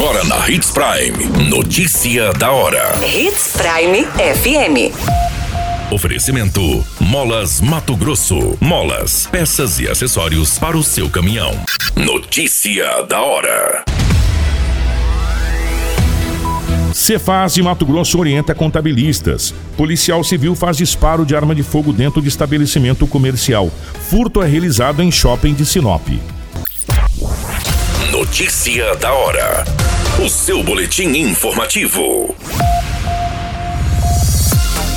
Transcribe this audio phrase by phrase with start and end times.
[0.00, 1.50] Agora na Hits Prime.
[1.50, 2.98] Notícia da hora.
[3.04, 4.96] Hits Prime FM.
[5.92, 8.56] Oferecimento: Molas Mato Grosso.
[8.62, 11.52] Molas, peças e acessórios para o seu caminhão.
[11.94, 13.84] Notícia da hora.
[16.94, 19.54] Cefaz de Mato Grosso orienta contabilistas.
[19.76, 23.70] Policial civil faz disparo de arma de fogo dentro de estabelecimento comercial.
[24.08, 26.08] Furto é realizado em shopping de Sinop.
[28.20, 29.64] Notícia da hora.
[30.22, 32.36] O seu boletim informativo.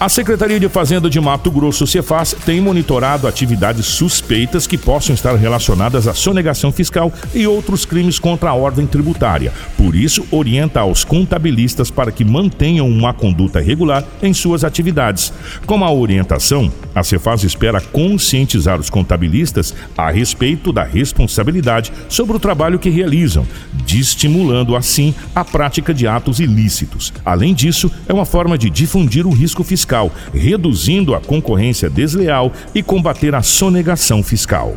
[0.03, 5.33] A Secretaria de Fazenda de Mato Grosso, Cefaz, tem monitorado atividades suspeitas que possam estar
[5.35, 9.53] relacionadas à sonegação fiscal e outros crimes contra a ordem tributária.
[9.77, 15.31] Por isso, orienta aos contabilistas para que mantenham uma conduta regular em suas atividades.
[15.65, 22.41] Com a orientação, a Cefaz espera conscientizar os contabilistas a respeito da responsabilidade sobre o
[22.41, 23.47] trabalho que realizam,
[23.85, 27.13] desestimulando assim a prática de atos ilícitos.
[27.23, 32.51] Além disso, é uma forma de difundir o risco fiscal fiscal, reduzindo a concorrência desleal
[32.73, 34.75] e combater a sonegação fiscal.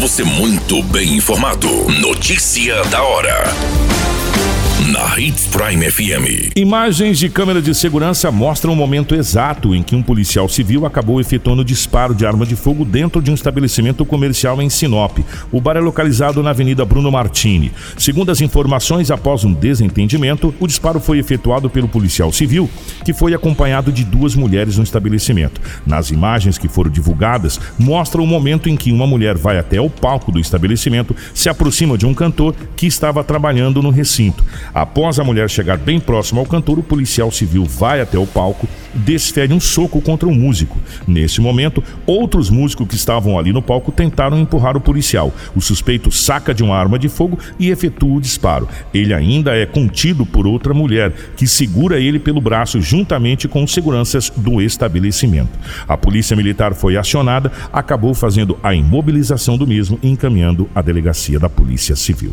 [0.00, 1.68] Você muito bem informado.
[2.00, 3.44] Notícia da hora
[4.98, 6.56] na Hits Prime FM.
[6.56, 11.20] Imagens de câmera de segurança mostram o momento exato em que um policial civil acabou
[11.20, 15.18] efetuando disparo de arma de fogo dentro de um estabelecimento comercial em Sinop.
[15.52, 17.70] O bar é localizado na Avenida Bruno Martini.
[17.96, 22.68] Segundo as informações, após um desentendimento, o disparo foi efetuado pelo policial civil,
[23.04, 25.60] que foi acompanhado de duas mulheres no estabelecimento.
[25.86, 29.88] Nas imagens que foram divulgadas, mostra o momento em que uma mulher vai até o
[29.88, 34.42] palco do estabelecimento, se aproxima de um cantor que estava trabalhando no recinto.
[34.88, 38.66] Após a mulher chegar bem próximo ao cantor, o policial civil vai até o palco,
[38.94, 40.78] desfere um soco contra o um músico.
[41.06, 45.30] Nesse momento, outros músicos que estavam ali no palco tentaram empurrar o policial.
[45.54, 48.66] O suspeito saca de uma arma de fogo e efetua o disparo.
[48.92, 54.32] Ele ainda é contido por outra mulher, que segura ele pelo braço juntamente com seguranças
[54.34, 55.50] do estabelecimento.
[55.86, 61.38] A polícia militar foi acionada, acabou fazendo a imobilização do mesmo e encaminhando à delegacia
[61.38, 62.32] da Polícia Civil.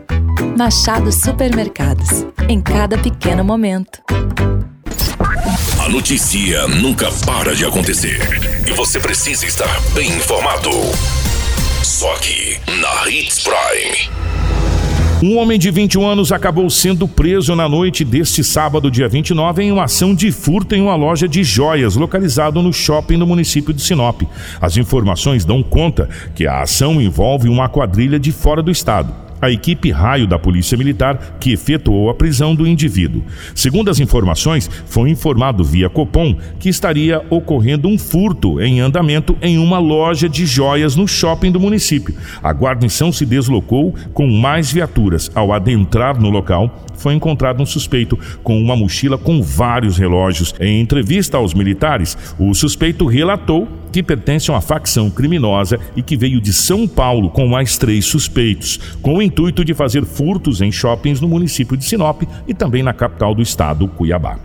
[0.41, 2.25] Machado Supermercados.
[2.49, 4.01] Em cada pequeno momento.
[5.79, 8.19] A notícia nunca para de acontecer.
[8.67, 10.69] E você precisa estar bem informado.
[11.83, 14.09] Só aqui, na Hits Prime.
[15.23, 19.71] Um homem de 21 anos acabou sendo preso na noite deste sábado, dia 29, em
[19.71, 23.81] uma ação de furto em uma loja de joias localizado no shopping do município de
[23.83, 24.23] Sinop.
[24.59, 29.49] As informações dão conta que a ação envolve uma quadrilha de fora do estado a
[29.49, 33.23] equipe raio da Polícia Militar que efetuou a prisão do indivíduo.
[33.55, 39.57] Segundo as informações, foi informado via Copom que estaria ocorrendo um furto em andamento em
[39.57, 42.15] uma loja de joias no shopping do município.
[42.43, 45.31] A guarnição se deslocou com mais viaturas.
[45.33, 50.53] Ao adentrar no local, foi encontrado um suspeito com uma mochila com vários relógios.
[50.59, 56.15] Em entrevista aos militares, o suspeito relatou que pertence a uma facção criminosa e que
[56.15, 60.69] veio de São Paulo com mais três suspeitos, com o intuito de fazer furtos em
[60.69, 64.37] shoppings no município de Sinop e também na capital do estado, Cuiabá.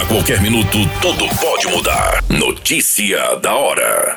[0.00, 2.22] A qualquer minuto, tudo pode mudar.
[2.28, 4.16] Notícia da hora.